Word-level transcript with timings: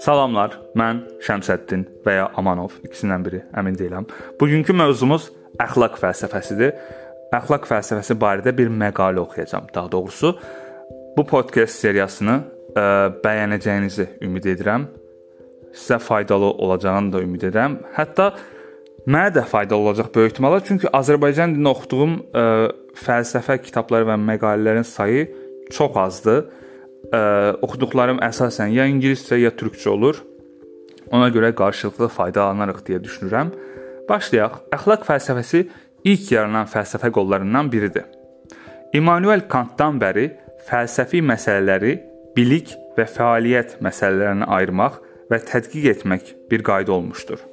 Salamlar, 0.00 0.56
mən 0.76 1.02
Şəmsəddin 1.24 1.86
və 2.04 2.14
ya 2.16 2.26
Amanov, 2.40 2.74
ikisindən 2.84 3.24
biri, 3.24 3.40
əmin 3.56 3.76
deyiləm. 3.76 4.06
Bugünkü 4.40 4.72
mövzumuz 4.76 5.30
əxlaq 5.60 5.96
fəlsəfəsidir. 6.00 6.72
Əxlaq 7.36 7.68
fəlsəfəsi 7.68 8.16
barədə 8.20 8.52
bir 8.56 8.68
məqalə 8.68 9.20
oxuyacağam. 9.22 9.68
Daha 9.74 9.92
doğrusu 9.92 10.34
bu 11.16 11.24
podkast 11.24 11.80
seriyasını 11.84 12.36
ə, 12.74 12.84
bəyənəcəyinizi 13.24 14.08
ümid 14.28 14.44
edirəm. 14.44 14.88
Sizə 15.72 15.98
faydalı 15.98 16.50
olacağını 16.50 17.12
da 17.12 17.22
ümid 17.22 17.48
edirəm. 17.48 17.78
Hətta 17.96 18.34
mənə 19.06 19.30
də 19.34 19.44
faydalı 19.48 19.88
olacaq 19.88 20.10
böyük 20.14 20.32
ehtimalla, 20.32 20.60
çünki 20.64 20.88
Azərbaycan 20.96 21.54
dilində 21.54 21.72
oxuduğum 21.74 22.16
ə, 22.20 22.44
fəlsəfə 23.00 23.60
kitabları 23.64 24.08
və 24.10 24.16
məqalələrin 24.20 24.86
sayı 24.86 25.26
çox 25.72 25.96
azdır 25.96 26.42
ə, 26.44 27.20
oxuduqlarım 27.64 28.20
əsasən 28.26 28.74
ya 28.76 28.86
ingiliscə, 28.90 29.38
ya 29.40 29.52
türkcə 29.54 29.88
olur. 29.94 30.20
Ona 31.10 31.30
görə 31.34 31.52
qarşılıqlı 31.58 32.08
faydalanarıq 32.14 32.84
deyə 32.86 33.00
düşünürəm. 33.02 33.50
Başlayaq. 34.08 34.60
Əxlaq 34.76 35.06
fəlsəfəsi 35.08 35.64
ilk 36.04 36.32
yaranan 36.32 36.68
fəlsəfə 36.70 37.10
qollarından 37.14 37.70
biridir. 37.72 38.06
İmmanuel 38.94 39.46
Kantdan 39.50 40.00
bəri 40.02 40.28
fəlsəfi 40.68 41.22
məsələləri 41.22 41.96
bilik 42.36 42.74
və 42.96 43.06
fəaliyyət 43.10 43.78
məsələlərinə 43.84 44.50
ayırmaq 44.58 44.98
və 45.30 45.38
tədqiq 45.50 45.90
etmək 45.94 46.34
bir 46.50 46.66
qayda 46.66 46.92
olmuşdur. 46.98 47.49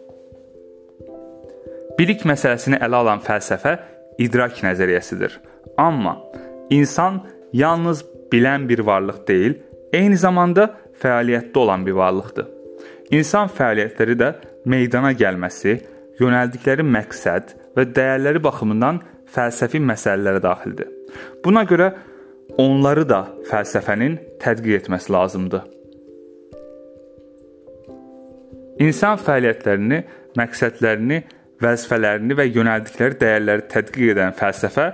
Bilik 1.98 2.22
məsələsini 2.30 2.78
ələ 2.78 3.00
alan 3.00 3.22
fəlsəfə 3.26 3.72
idrak 4.22 4.60
nəzəriyyəsidir. 4.62 5.40
Amma 5.82 6.14
insan 6.70 7.24
yalnız 7.58 8.04
bilən 8.32 8.68
bir 8.70 8.84
varlıq 8.86 9.24
deyil, 9.28 9.56
eyni 9.94 10.18
zamanda 10.18 10.68
fəaliyyətdə 11.02 11.58
olan 11.58 11.86
bir 11.88 11.98
varlıqdır. 11.98 12.52
İnsan 13.18 13.50
fəaliyyətləri 13.50 14.18
də 14.20 14.28
meydana 14.70 15.14
gəlməsi, 15.18 15.74
yönəldikləri 16.20 16.86
məqsəd 16.86 17.56
və 17.78 17.86
dəyərləri 17.98 18.44
baxımından 18.46 19.00
fəlsəfi 19.34 19.82
məsələlərə 19.82 20.44
daxildir. 20.44 20.92
Buna 21.46 21.64
görə 21.66 21.96
onları 22.62 23.08
da 23.10 23.24
fəlsəfənin 23.50 24.20
tədqiq 24.44 24.84
etməsi 24.84 25.12
lazımdır. 25.16 25.66
İnsan 28.86 29.18
fəaliyyətlərini, 29.26 30.04
məqsədlərini, 30.38 31.24
vəzifələrini 31.64 32.38
və 32.38 32.46
yönəldikləri 32.52 33.18
dəyərləri 33.22 33.68
tədqiq 33.72 34.14
edən 34.14 34.36
fəlsəfə 34.38 34.88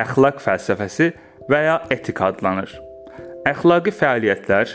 əxlaq 0.00 0.40
fəlsəfəsi 0.42 1.10
və 1.50 1.60
ya 1.66 1.76
etika 1.94 2.30
adlanır. 2.32 2.70
Əxlaqi 3.48 3.92
fəaliyyətlər 3.94 4.70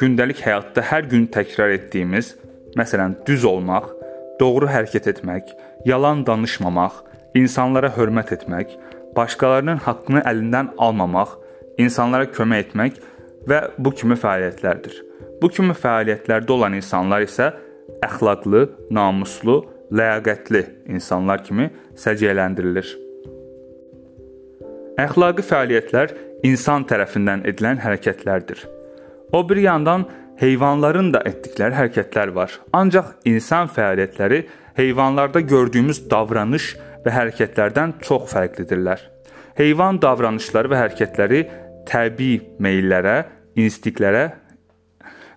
gündəlik 0.00 0.40
həyatda 0.46 0.84
hər 0.90 1.08
gün 1.10 1.26
təkrar 1.32 1.74
etdiyimiz, 1.74 2.32
məsələn, 2.78 3.18
düz 3.26 3.44
olmaq, 3.44 3.90
doğru 4.40 4.70
hərəkət 4.70 5.10
etmək, 5.12 5.50
yalan 5.88 6.24
danışmamaq, 6.26 7.02
insanlara 7.36 7.90
hörmət 7.96 8.32
etmək, 8.38 8.72
başqalarının 9.16 9.82
haqqını 9.84 10.22
əlindən 10.30 10.72
almamaq, 10.78 11.34
insanlara 11.78 12.30
kömək 12.32 12.68
etmək 12.68 13.00
və 13.50 13.60
bu 13.78 13.92
kimi 13.96 14.16
fəaliyyətlərdir. 14.20 14.96
Bu 15.42 15.50
kimi 15.52 15.76
fəaliyyətlərdə 15.76 16.56
olan 16.56 16.76
insanlar 16.78 17.24
isə 17.26 17.50
əxlaqlı, 18.04 18.66
namuslu, 18.92 19.60
ləyaqətli 19.90 20.64
insanlar 20.94 21.42
kimi 21.44 21.70
səciyyələndirilir. 21.98 22.90
Əxlaqi 25.00 25.44
fəaliyyətlər 25.46 26.14
insan 26.46 26.84
tərəfindən 26.88 27.46
edilən 27.48 27.80
hərəkətlərdir. 27.82 28.64
O 29.32 29.42
bir 29.48 29.60
yandan 29.62 30.06
heyvanların 30.40 31.12
da 31.14 31.22
etdikləri 31.28 31.76
hərəkətlər 31.76 32.34
var. 32.36 32.52
Ancaq 32.76 33.14
insan 33.28 33.70
fəaliyyətləri 33.72 34.42
heyvanlarda 34.78 35.40
gördüyümüz 35.40 36.04
davranış 36.10 36.74
və 37.04 37.14
hərəkətlərdən 37.16 37.98
çox 38.04 38.30
fərqlidirlər. 38.34 39.02
Heyvan 39.60 40.00
davranışları 40.02 40.70
və 40.72 40.84
hərəkətləri 40.84 41.42
təbii 41.88 42.40
meyllərə, 42.62 43.18
instinktlərə 43.60 44.24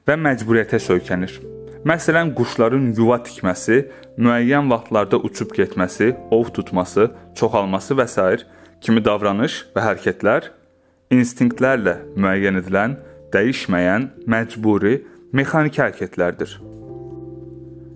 və 0.07 0.19
məcburiyyətə 0.27 0.79
söykənir. 0.83 1.62
Məsələn, 1.83 2.31
quşların 2.37 2.93
yuva 2.95 3.17
tikməsi, 3.25 3.81
müəyyən 4.15 4.69
vaxtlarda 4.71 5.17
uçub 5.27 5.51
getməsi, 5.51 6.13
ov 6.31 6.53
tutması, 6.55 7.09
çoxalması 7.35 7.97
və 7.99 8.07
s 8.07 8.45
kimi 8.83 9.03
davranış 9.03 9.57
və 9.75 9.81
hərəkətlər 9.83 10.47
instinktlərlə 11.11 11.97
müəyyən 12.15 12.59
edilən, 12.61 12.95
dəyişməyən, 13.33 14.07
məcburi, 14.27 15.01
mexaniki 15.35 15.81
hərəkətlərdir. 15.81 16.55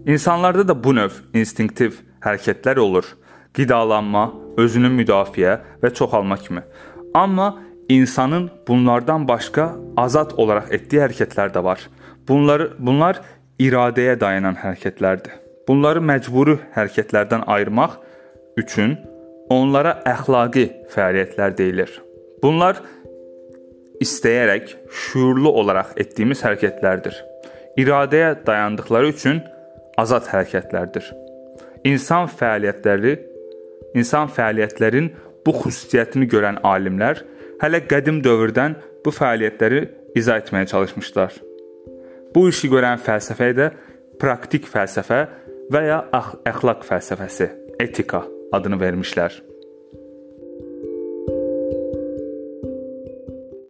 İnsanlarda 0.08 0.68
da 0.68 0.76
bu 0.84 0.94
növ 0.96 1.22
instinktiv 1.34 2.02
hərəkətlər 2.24 2.80
olur. 2.84 3.08
Qidalanma, 3.56 4.30
özünü 4.60 4.92
müdafiə 5.00 5.58
və 5.82 5.94
çoxalma 5.94 6.38
kimi. 6.38 6.64
Amma 7.14 7.58
insanın 7.90 8.50
bunlardan 8.68 9.28
başqa 9.28 9.72
azad 9.98 10.36
olaraq 10.38 10.72
etdiyi 10.76 11.06
hərəkətlər 11.06 11.56
də 11.56 11.64
var. 11.64 11.80
Bunları 12.28 12.74
bunlar 12.80 13.22
iradəyə 13.62 14.18
dayanan 14.20 14.58
hərəkətlərdir. 14.62 15.38
Bunları 15.68 16.02
məcburi 16.02 16.58
hərəkətlərdən 16.76 17.44
ayırmaq 17.50 17.98
üçün 18.62 18.98
Onlara 19.48 19.94
əxlaqi 20.04 20.66
fəaliyyətlər 20.92 21.54
deyilir. 21.56 21.92
Bunlar 22.44 22.82
istəyərək, 24.04 24.74
şuurlu 24.92 25.54
olaraq 25.62 25.94
etdiyimiz 26.04 26.42
hərəkətlərdir. 26.44 27.16
İradəyə 27.80 28.34
dayandıqları 28.44 29.14
üçün 29.14 29.40
azad 29.98 30.28
hərəkətlərdir. 30.34 31.08
İnsan 31.88 32.28
fəaliyyətləri, 32.28 33.16
insan 33.96 34.28
fəaliyyətlərin 34.36 35.14
bu 35.48 35.56
xüsusiyyətini 35.62 36.28
görən 36.28 36.60
alimlər 36.68 37.24
hələ 37.64 37.86
qədim 37.88 38.20
dövrdən 38.26 38.76
bu 39.06 39.16
fəaliyyətləri 39.16 39.86
izah 40.20 40.44
etməyə 40.44 40.68
çalışmışlar. 40.74 41.32
Bu 42.38 42.44
işi 42.52 42.68
görən 42.70 43.00
fəlsəfəyə 43.02 43.54
də 43.58 43.66
praktik 44.22 44.68
fəlsəfə 44.70 45.18
və 45.74 45.80
ya 45.88 45.96
əxlaq 46.46 46.84
fəlsəfəsi, 46.86 47.48
etika 47.82 48.20
adını 48.54 48.78
vermişlər. 48.78 49.34